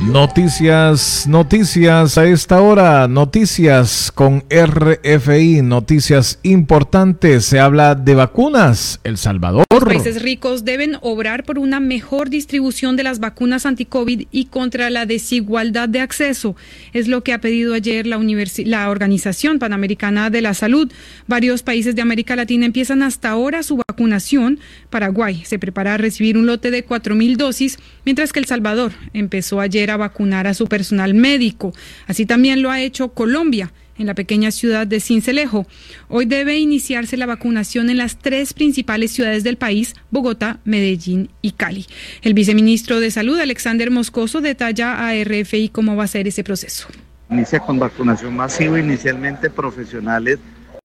Noticias, 0.00 1.26
noticias 1.26 2.18
a 2.18 2.26
esta 2.26 2.60
hora, 2.60 3.08
noticias 3.08 4.12
con 4.12 4.44
RFI, 4.48 5.62
noticias 5.62 6.38
importantes. 6.42 7.44
Se 7.44 7.58
habla 7.58 7.94
de 7.94 8.14
vacunas. 8.14 9.00
El 9.04 9.16
Salvador. 9.16 9.64
Los 9.70 9.84
países 9.84 10.22
ricos 10.22 10.64
deben 10.64 10.98
obrar 11.00 11.44
por 11.44 11.58
una 11.58 11.80
mejor 11.80 12.30
distribución 12.30 12.96
de 12.96 13.02
las 13.02 13.18
vacunas 13.18 13.66
anti-COVID 13.66 14.28
y 14.30 14.44
contra 14.46 14.90
la 14.90 15.06
desigualdad 15.06 15.88
de 15.88 16.00
acceso. 16.00 16.56
Es 16.92 17.08
lo 17.08 17.22
que 17.22 17.32
ha 17.32 17.40
pedido 17.40 17.74
ayer 17.74 18.06
la, 18.06 18.20
la 18.64 18.90
Organización 18.90 19.58
Panamericana 19.58 20.30
de 20.30 20.42
la 20.42 20.54
Salud. 20.54 20.90
Varios 21.26 21.62
países 21.62 21.96
de 21.96 22.02
América 22.02 22.36
Latina 22.36 22.66
empiezan 22.66 23.02
hasta 23.02 23.30
ahora 23.30 23.62
su 23.62 23.76
vacunación. 23.88 24.60
Paraguay 24.90 25.42
se 25.44 25.58
prepara 25.58 25.94
a 25.94 25.98
recibir 25.98 26.36
un 26.36 26.46
lote 26.46 26.70
de 26.70 26.86
4.000 26.86 27.36
dosis, 27.36 27.78
mientras 28.04 28.32
que 28.32 28.40
El 28.40 28.46
Salvador 28.46 28.92
empezó 29.12 29.60
ayer 29.60 29.90
a 29.90 29.96
vacunar 29.96 30.46
a 30.46 30.54
su 30.54 30.66
personal 30.66 31.14
médico. 31.14 31.72
Así 32.06 32.26
también 32.26 32.62
lo 32.62 32.70
ha 32.70 32.80
hecho 32.80 33.08
Colombia 33.10 33.72
en 33.98 34.06
la 34.06 34.14
pequeña 34.14 34.50
ciudad 34.50 34.86
de 34.86 35.00
Cincelejo. 35.00 35.66
Hoy 36.08 36.24
debe 36.24 36.58
iniciarse 36.58 37.16
la 37.16 37.26
vacunación 37.26 37.90
en 37.90 37.96
las 37.96 38.16
tres 38.16 38.54
principales 38.54 39.10
ciudades 39.12 39.44
del 39.44 39.56
país, 39.56 39.94
Bogotá, 40.10 40.60
Medellín 40.64 41.30
y 41.42 41.52
Cali. 41.52 41.86
El 42.22 42.34
viceministro 42.34 43.00
de 43.00 43.10
Salud, 43.10 43.38
Alexander 43.40 43.90
Moscoso, 43.90 44.40
detalla 44.40 45.08
a 45.08 45.14
RFI 45.14 45.70
cómo 45.70 45.96
va 45.96 46.04
a 46.04 46.08
ser 46.08 46.28
ese 46.28 46.44
proceso. 46.44 46.88
Inicia 47.30 47.60
con 47.60 47.78
vacunación 47.78 48.34
masiva, 48.36 48.78
inicialmente 48.78 49.50
profesionales 49.50 50.38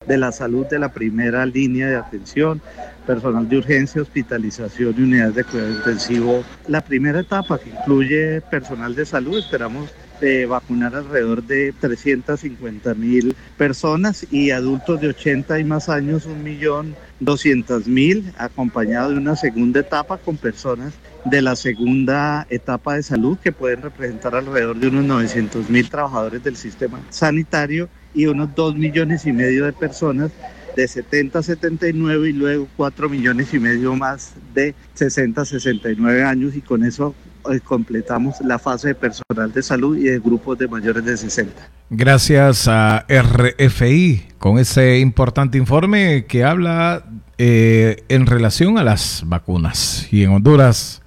de 0.07 0.17
la 0.17 0.31
salud 0.31 0.65
de 0.67 0.79
la 0.79 0.89
primera 0.89 1.45
línea 1.45 1.88
de 1.88 1.95
atención, 1.95 2.62
personal 3.05 3.48
de 3.48 3.57
urgencia, 3.57 4.01
hospitalización 4.01 4.95
y 4.98 5.01
unidades 5.01 5.36
de 5.36 5.43
cuidado 5.43 5.72
intensivo. 5.72 6.43
La 6.67 6.81
primera 6.81 7.19
etapa 7.19 7.60
que 7.60 7.69
incluye 7.69 8.41
personal 8.41 8.95
de 8.95 9.05
salud, 9.05 9.38
esperamos 9.38 9.89
de 10.22 10.45
vacunar 10.45 10.95
alrededor 10.95 11.43
de 11.43 11.74
350 11.79 12.93
mil 12.93 13.36
personas 13.57 14.25
y 14.31 14.51
adultos 14.51 15.01
de 15.01 15.10
80 15.10 15.60
y 15.60 15.65
más 15.65 15.89
años, 15.89 16.27
1.200.000, 16.27 18.33
acompañado 18.38 19.10
de 19.12 19.17
una 19.17 19.36
segunda 19.36 19.81
etapa 19.81 20.17
con 20.17 20.38
personas 20.38 20.93
de 21.25 21.41
la 21.41 21.57
segunda 21.57 22.48
etapa 22.50 22.95
de 22.95 23.03
salud 23.03 23.38
que 23.38 23.51
pueden 23.51 23.81
representar 23.81 24.36
alrededor 24.36 24.77
de 24.77 24.88
unos 24.88 25.03
900 25.05 25.69
mil 25.69 25.89
trabajadores 25.89 26.41
del 26.43 26.55
sistema 26.55 27.01
sanitario 27.10 27.89
y 28.13 28.25
unos 28.25 28.53
2 28.55 28.75
millones 28.75 29.25
y 29.25 29.34
medio 29.34 29.65
de 29.65 29.74
personas 29.74 30.32
de 30.75 30.88
70 30.88 31.39
a 31.39 31.43
79 31.43 32.29
y 32.29 32.34
luego 32.34 32.67
4 32.77 33.10
millones 33.10 33.53
y 33.53 33.60
medio 33.60 33.96
más 33.96 34.34
de 34.53 34.74
60 34.96 35.41
a 35.41 35.46
69 35.46 36.24
años 36.24 36.55
y 36.55 36.62
con 36.62 36.84
eso 36.84 37.13
eh, 37.51 37.60
completamos 37.60 38.39
la 38.41 38.58
fase 38.58 38.89
de 38.89 38.96
personal 38.96 39.51
de 39.53 39.62
salud 39.62 39.98
y 39.98 40.03
de 40.03 40.20
grupos 40.20 40.58
de 40.58 40.67
mayores 40.67 41.03
de 41.05 41.17
60. 41.17 41.53
Gracias 41.89 42.67
a 42.67 43.05
RFI 43.08 44.27
con 44.39 44.58
ese 44.58 45.00
importante 45.00 45.58
informe 45.58 46.25
que 46.25 46.43
habla 46.43 47.05
eh, 47.38 48.03
en 48.10 48.25
relación 48.25 48.77
a 48.77 48.84
las 48.84 49.24
vacunas. 49.25 50.08
Y 50.12 50.24
en 50.24 50.32
Honduras 50.32 51.01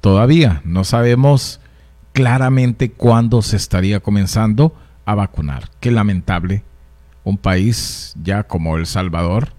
todavía 0.00 0.62
no 0.64 0.84
sabemos 0.84 1.60
claramente 2.12 2.92
cuándo 2.92 3.42
se 3.42 3.56
estaría 3.56 4.00
comenzando 4.00 4.74
a 5.04 5.14
vacunar. 5.14 5.70
Qué 5.80 5.90
lamentable 5.90 6.64
un 7.24 7.38
país 7.38 8.14
ya 8.22 8.44
como 8.44 8.76
El 8.76 8.86
Salvador, 8.86 9.54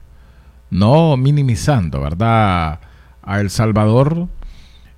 no 0.69 1.17
minimizando, 1.17 2.01
¿verdad? 2.01 2.79
A 3.21 3.39
El 3.39 3.49
Salvador, 3.49 4.27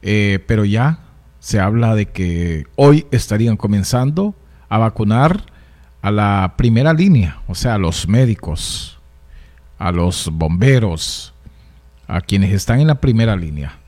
eh, 0.01 0.43
pero 0.47 0.65
ya 0.65 0.99
se 1.39 1.59
habla 1.59 1.95
de 1.95 2.07
que 2.07 2.65
hoy 2.75 3.07
estarían 3.11 3.57
comenzando 3.57 4.35
a 4.69 4.77
vacunar 4.77 5.45
a 6.01 6.11
la 6.11 6.55
primera 6.57 6.93
línea, 6.93 7.41
o 7.47 7.55
sea, 7.55 7.75
a 7.75 7.77
los 7.77 8.07
médicos, 8.07 8.99
a 9.79 9.91
los 9.91 10.29
bomberos, 10.31 11.33
a 12.07 12.21
quienes 12.21 12.53
están 12.53 12.79
en 12.79 12.87
la 12.87 13.01
primera 13.01 13.35
línea. 13.35 13.79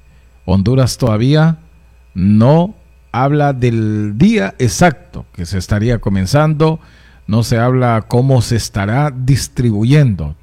Honduras 0.45 0.98
todavía 0.98 1.60
no 2.13 2.76
habla 3.12 3.54
del 3.54 4.17
día 4.17 4.56
exacto 4.60 5.26
que 5.34 5.45
se 5.45 5.58
estaría 5.58 6.00
comenzando 6.00 6.80
no 7.30 7.43
se 7.43 7.60
habla 7.60 8.06
cómo 8.08 8.41
se 8.41 8.56
estará 8.56 9.13
distribuyendo, 9.15 10.36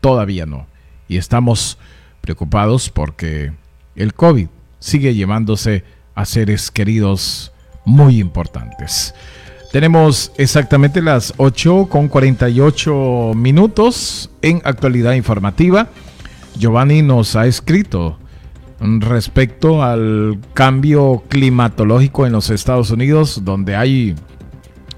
todavía 0.00 0.46
no. 0.46 0.66
Y 1.06 1.18
estamos 1.18 1.76
preocupados 2.22 2.88
porque 2.88 3.52
el 3.94 4.14
COVID 4.14 4.48
sigue 4.78 5.14
llevándose 5.14 5.84
a 6.14 6.24
seres 6.24 6.70
queridos 6.70 7.52
muy 7.84 8.20
importantes. 8.20 9.14
Tenemos 9.70 10.32
exactamente 10.38 11.02
las 11.02 11.34
8 11.36 11.88
con 11.90 12.08
48 12.08 13.32
minutos 13.36 14.30
en 14.40 14.62
actualidad 14.64 15.12
informativa. 15.12 15.88
Giovanni 16.56 17.02
nos 17.02 17.36
ha 17.36 17.46
escrito 17.46 18.16
respecto 18.80 19.82
al 19.82 20.38
cambio 20.54 21.24
climatológico 21.28 22.26
en 22.26 22.32
los 22.32 22.50
Estados 22.50 22.90
Unidos, 22.90 23.42
donde 23.44 23.76
hay 23.76 24.14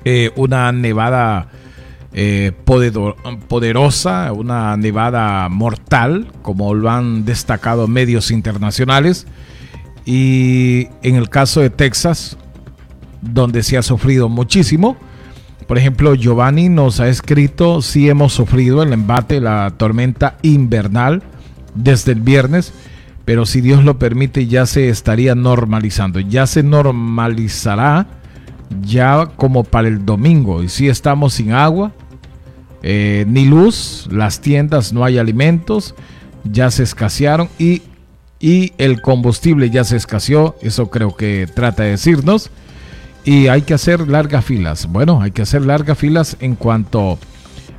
eh, 0.05 0.31
una 0.37 0.71
nevada 0.73 1.49
eh, 2.13 2.53
poderosa, 3.49 4.33
una 4.33 4.77
nevada 4.77 5.49
mortal, 5.49 6.31
como 6.43 6.75
lo 6.75 6.91
han 6.91 7.25
destacado 7.25 7.89
medios 7.89 8.31
internacionales. 8.31 9.27
Y 10.05 10.89
en 11.03 11.17
el 11.17 11.29
caso 11.29 11.61
de 11.61 11.71
Texas, 11.71 12.37
donde 13.21 13.63
se 13.63 13.79
ha 13.79 13.83
sufrido 13.83 14.29
muchísimo, 14.29 14.97
por 15.67 15.79
ejemplo, 15.79 16.15
Giovanni 16.15 16.69
nos 16.69 17.01
ha 17.01 17.09
escrito 17.09 17.83
si 17.83 18.09
hemos 18.09 18.33
sufrido 18.33 18.83
el 18.83 18.93
embate, 18.93 19.41
la 19.41 19.73
tormenta 19.77 20.37
invernal 20.43 21.23
desde 21.75 22.13
el 22.13 22.21
viernes, 22.21 22.75
pero 23.25 23.47
si 23.47 23.61
Dios 23.61 23.85
lo 23.85 23.99
permite 23.99 24.47
ya 24.47 24.67
se 24.67 24.89
estaría 24.89 25.35
normalizando, 25.35 26.21
ya 26.21 26.47
se 26.47 26.63
normalizará 26.63 28.07
ya 28.85 29.27
como 29.37 29.65
para 29.65 29.89
el 29.89 30.05
domingo. 30.05 30.63
Y 30.63 30.69
si 30.69 30.89
estamos 30.89 31.35
sin 31.35 31.53
agua, 31.53 31.93
eh, 32.83 33.25
ni 33.29 33.45
luz, 33.45 34.09
las 34.11 34.41
tiendas 34.41 34.93
no 34.93 35.05
hay 35.05 35.19
alimentos, 35.19 35.95
ya 36.45 36.71
se 36.71 36.83
escasearon 36.83 37.49
y, 37.59 37.83
y 38.41 38.73
el 38.79 39.01
combustible 39.01 39.71
ya 39.71 39.85
se 39.85 39.97
escaseó, 39.97 40.57
eso 40.63 40.91
creo 40.91 41.15
que 41.17 41.49
trata 41.53 41.85
de 41.85 41.91
decirnos. 41.91 42.51
Y 43.25 43.47
hay 43.47 43.63
que 43.63 43.75
hacer 43.75 44.09
largas 44.09 44.45
filas. 44.45 44.87
Bueno, 44.87 45.23
hay 45.23 45.31
que 45.31 45.43
hacer 45.43 45.65
largas 45.65 45.97
filas 45.97 46.37
en 46.41 46.57
cuanto 46.57 47.21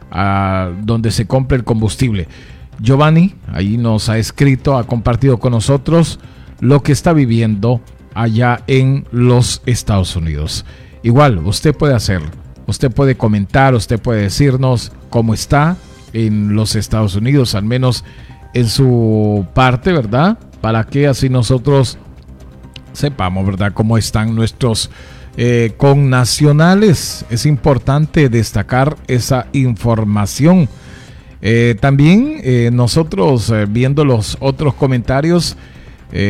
a 0.10 0.71
donde 0.84 1.12
se 1.12 1.27
compre 1.27 1.58
el 1.58 1.65
combustible. 1.65 2.29
Giovanni 2.79 3.36
ahí 3.51 3.77
nos 3.77 4.09
ha 4.09 4.17
escrito, 4.17 4.77
ha 4.77 4.86
compartido 4.86 5.39
con 5.39 5.51
nosotros 5.51 6.19
lo 6.59 6.81
que 6.81 6.91
está 6.91 7.13
viviendo 7.13 7.81
allá 8.13 8.63
en 8.67 9.05
los 9.12 9.62
Estados 9.65 10.15
Unidos. 10.15 10.65
Igual, 11.03 11.39
usted 11.39 11.75
puede 11.75 11.93
hacerlo. 11.93 12.29
Usted 12.65 12.91
puede 12.91 13.15
comentar, 13.15 13.75
usted 13.75 13.99
puede 13.99 14.21
decirnos 14.23 14.91
cómo 15.09 15.33
está 15.33 15.75
en 16.13 16.55
los 16.55 16.75
Estados 16.75 17.15
Unidos, 17.15 17.55
al 17.55 17.65
menos 17.65 18.05
en 18.53 18.69
su 18.69 19.45
parte, 19.53 19.91
¿verdad? 19.91 20.38
Para 20.62 20.86
que 20.86 21.07
así 21.07 21.27
nosotros 21.29 21.97
sepamos, 22.93 23.45
¿verdad?, 23.45 23.73
cómo 23.73 23.97
están 23.97 24.33
nuestros 24.33 24.89
eh, 25.36 25.73
connacionales. 25.77 27.25
Es 27.29 27.45
importante 27.45 28.29
destacar 28.29 28.95
esa 29.07 29.47
información. 29.51 30.69
Eh, 31.45 31.75
también 31.79 32.39
eh, 32.41 32.71
nosotros, 32.73 33.53
viendo 33.69 34.03
los 34.06 34.38
otros 34.39 34.73
comentarios, 34.73 35.56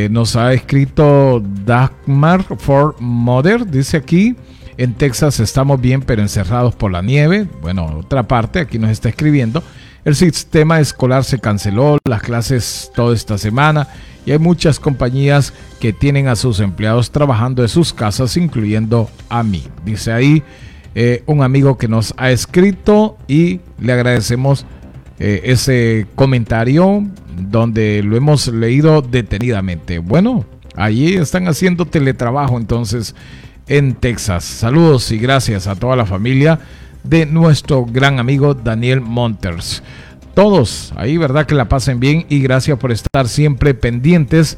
nos 0.10 0.38
ha 0.38 0.54
escrito 0.54 1.44
Dagmar 1.66 2.46
for 2.58 2.96
Mother, 3.02 3.70
dice 3.70 3.98
aquí, 3.98 4.34
en 4.78 4.94
Texas 4.94 5.42
estamos 5.42 5.80
bien, 5.82 6.02
pero 6.02 6.22
encerrados 6.22 6.74
por 6.74 6.90
la 6.90 7.02
nieve. 7.02 7.48
Bueno, 7.62 7.98
otra 7.98 8.24
parte, 8.24 8.60
aquí 8.60 8.80
nos 8.80 8.92
está 8.92 9.10
escribiendo. 9.10 9.62
El 10.06 10.16
sistema 10.16 10.80
escolar 10.80 11.26
se 11.26 11.40
canceló, 11.40 11.98
las 12.06 12.22
clases 12.22 12.92
toda 12.96 13.14
esta 13.14 13.38
semana 13.38 13.88
y 14.26 14.32
hay 14.32 14.40
muchas 14.40 14.80
compañías 14.80 15.54
que 15.80 15.94
tienen 15.94 16.28
a 16.28 16.36
sus 16.36 16.60
empleados 16.60 17.12
trabajando 17.12 17.62
de 17.62 17.68
sus 17.68 17.94
casas, 17.94 18.38
incluyendo 18.38 19.10
a 19.30 19.44
mí. 19.44 19.64
Dice 19.86 20.12
ahí 20.12 20.44
eh, 20.96 21.24
un 21.26 21.44
amigo 21.44 21.78
que 21.78 21.88
nos 21.88 22.14
ha 22.18 22.32
escrito 22.32 23.18
y 23.28 23.60
le 23.80 23.94
agradecemos 23.94 24.66
eh, 25.26 25.54
ese 25.54 26.06
comentario 26.16 27.02
donde 27.50 28.04
lo 28.04 28.18
hemos 28.18 28.50
leído 28.50 29.02
detenidamente. 29.02 30.00
Bueno, 30.00 30.44
allí 30.76 31.14
están 31.16 31.48
haciendo 31.48 31.86
teletrabajo 31.86 32.58
entonces 32.58 33.16
en 33.70 33.96
Texas. 33.96 34.44
Saludos 34.44 35.10
y 35.14 35.18
gracias 35.18 35.68
a 35.68 35.78
toda 35.78 35.96
la 35.96 36.06
familia 36.06 36.60
de 37.06 37.26
nuestro 37.26 37.86
gran 37.86 38.20
amigo 38.20 38.54
Daniel 38.54 39.00
Monters. 39.00 39.82
Todos 40.34 40.92
ahí, 40.98 41.16
¿verdad? 41.16 41.46
Que 41.46 41.56
la 41.56 41.70
pasen 41.70 42.02
bien 42.02 42.26
y 42.28 42.42
gracias 42.42 42.78
por 42.78 42.92
estar 42.92 43.30
siempre 43.30 43.74
pendientes 43.74 44.58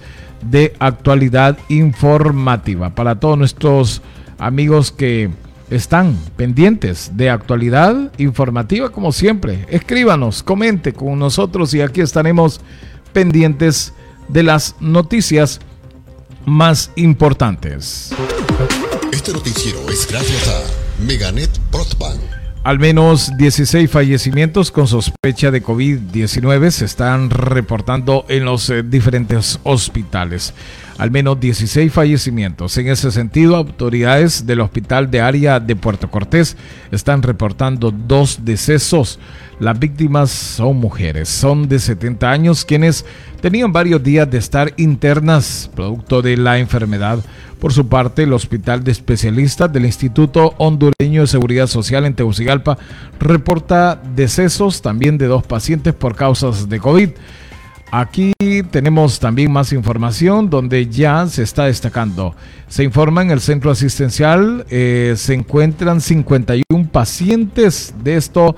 de 0.49 0.73
actualidad 0.80 1.60
informativa. 1.69 2.95
Para 2.95 3.19
todos 3.19 3.38
nuestros 3.38 4.01
amigos 4.39 4.91
que 4.91 5.30
están 5.69 6.17
pendientes 6.36 7.12
de 7.15 7.30
actualidad 7.30 8.12
informativa, 8.17 8.89
como 8.89 9.12
siempre, 9.12 9.65
escríbanos, 9.69 10.43
comente 10.43 10.93
con 10.93 11.17
nosotros 11.19 11.73
y 11.73 11.82
aquí 11.82 12.01
estaremos 12.01 12.62
pendientes 13.13 13.93
de 14.28 14.43
las 14.43 14.75
noticias 14.80 15.60
más 16.45 16.91
importantes. 16.95 18.12
Este 19.12 19.34
noticiero 19.34 19.80
es 19.89 20.08
gracias 20.08 20.47
a 20.47 21.04
Meganet 21.04 21.49
Broadband 21.71 22.36
al 22.65 22.80
menos 22.80 23.32
16 23.38 23.91
fallecimientos 23.91 24.71
con 24.71 24.88
sospecha 24.88 25.51
de 25.51 25.62
COVID-19 25.62 26.71
se 26.71 26.86
están 26.86 27.30
reportando 27.30 28.25
en 28.28 28.43
los 28.43 28.71
eh, 28.71 28.82
diferentes 28.82 29.60
hospitales. 29.62 30.51
Al 30.98 31.12
menos 31.12 31.40
16 31.42 31.92
fallecimientos. 31.92 32.78
En 32.78 32.88
ese 32.88 33.12
sentido, 33.12 33.58
autoridades 33.58 34.46
del 34.46 34.62
Hospital 34.62 35.12
de 35.12 35.20
Área 35.20 35.60
de 35.60 35.76
Puerto 35.76 36.10
Cortés 36.10 36.56
están 36.90 37.22
reportando 37.22 37.92
dos 37.92 38.46
decesos. 38.46 39.20
Las 39.60 39.78
víctimas 39.78 40.32
son 40.32 40.78
mujeres, 40.78 41.28
son 41.28 41.68
de 41.68 41.80
70 41.80 42.32
años, 42.32 42.64
quienes 42.64 43.06
tenían 43.42 43.74
varios 43.74 44.04
días 44.04 44.30
de 44.32 44.38
estar 44.38 44.74
internas 44.78 45.70
producto 45.76 46.22
de 46.22 46.38
la 46.38 46.60
enfermedad. 46.60 47.20
Por 47.60 47.74
su 47.74 47.90
parte, 47.90 48.24
el 48.24 48.34
Hospital 48.34 48.84
de 48.84 48.92
Especialistas 48.92 49.72
del 49.74 49.86
Instituto 49.86 50.54
Hondureño 50.58 51.22
de 51.22 51.28
Seguridad 51.28 51.68
Social 51.68 52.06
en 52.06 52.14
Tegucigalpa 52.14 52.78
reporta 53.20 54.02
decesos 54.16 54.82
también 54.82 55.18
de 55.18 55.28
dos 55.28 55.44
pacientes 55.46 55.94
por 55.94 56.16
causas 56.16 56.70
de 56.70 56.80
COVID. 56.80 57.10
Aquí 57.91 58.34
tenemos 58.71 59.19
también 59.19 59.52
más 59.52 59.71
información 59.71 60.50
donde 60.50 60.88
ya 60.88 61.28
se 61.28 61.43
está 61.43 61.65
destacando. 61.65 62.36
Se 62.67 62.84
informa 62.84 63.21
en 63.21 63.32
el 63.32 63.39
centro 63.39 63.71
asistencial, 63.71 64.65
eh, 64.69 65.13
se 65.17 65.34
encuentran 65.34 66.02
51 66.02 66.89
pacientes 66.91 67.93
de 68.04 68.15
esto 68.15 68.56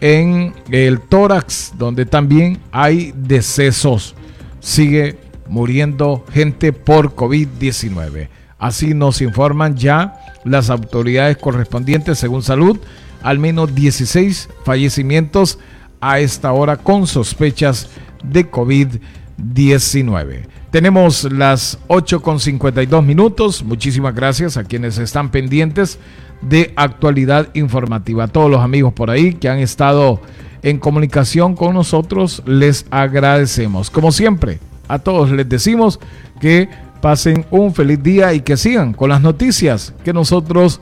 en 0.00 0.54
el 0.70 1.00
tórax, 1.00 1.72
donde 1.78 2.04
también 2.06 2.58
hay 2.70 3.12
decesos. 3.16 4.14
Sigue 4.60 5.18
muriendo 5.48 6.24
gente 6.32 6.72
por 6.72 7.14
COVID-19. 7.14 8.28
Así 8.58 8.94
nos 8.94 9.20
informan 9.20 9.76
ya 9.76 10.14
las 10.44 10.70
autoridades 10.70 11.36
correspondientes 11.38 12.18
según 12.18 12.42
salud, 12.42 12.78
al 13.22 13.38
menos 13.38 13.74
16 13.74 14.48
fallecimientos 14.64 15.58
a 16.00 16.20
esta 16.20 16.52
hora 16.52 16.76
con 16.76 17.06
sospechas 17.06 17.88
de 18.22 18.50
COVID-19. 18.50 20.46
Tenemos 20.70 21.30
las 21.32 21.78
8 21.86 22.20
con 22.20 22.40
52 22.40 23.04
minutos. 23.04 23.62
Muchísimas 23.62 24.14
gracias 24.14 24.56
a 24.56 24.64
quienes 24.64 24.98
están 24.98 25.30
pendientes 25.30 25.98
de 26.42 26.72
actualidad 26.76 27.48
informativa. 27.54 28.24
A 28.24 28.28
todos 28.28 28.50
los 28.50 28.60
amigos 28.60 28.92
por 28.92 29.10
ahí 29.10 29.34
que 29.34 29.48
han 29.48 29.58
estado 29.58 30.20
en 30.62 30.78
comunicación 30.78 31.54
con 31.54 31.74
nosotros, 31.74 32.42
les 32.46 32.86
agradecemos. 32.90 33.90
Como 33.90 34.12
siempre, 34.12 34.58
a 34.88 34.98
todos 34.98 35.30
les 35.30 35.48
decimos 35.48 36.00
que 36.40 36.68
pasen 37.00 37.46
un 37.50 37.74
feliz 37.74 38.02
día 38.02 38.32
y 38.34 38.40
que 38.40 38.56
sigan 38.56 38.92
con 38.92 39.10
las 39.10 39.20
noticias 39.20 39.94
que 40.04 40.12
nosotros 40.12 40.80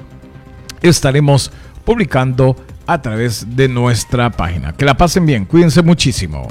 estaremos 0.81 1.51
publicando 1.85 2.57
a 2.87 3.01
través 3.03 3.57
de 3.57 3.68
nuestra 3.68 4.31
página. 4.31 4.73
Que 4.73 4.85
la 4.85 4.97
pasen 4.97 5.27
bien, 5.27 5.44
cuídense 5.44 5.83
muchísimo. 5.83 6.49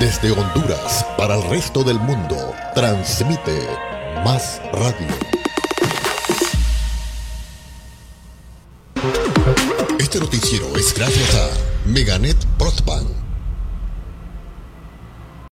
Desde 0.00 0.30
Honduras 0.32 1.04
para 1.18 1.34
el 1.34 1.42
resto 1.50 1.84
del 1.84 2.00
mundo, 2.00 2.54
transmite 2.74 3.68
Más 4.24 4.58
Radio. 4.72 5.06
Este 9.98 10.18
noticiero 10.18 10.74
es 10.74 10.94
gracias 10.94 11.34
a 11.34 11.50
Meganet 11.86 12.38
Broadband 12.56 13.29